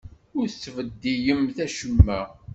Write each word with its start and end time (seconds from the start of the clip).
Ur 0.37 0.45
ttbeddilemt 0.49 1.57
acemma! 1.65 2.21